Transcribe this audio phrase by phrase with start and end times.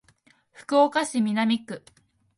[0.51, 1.85] 福岡市南区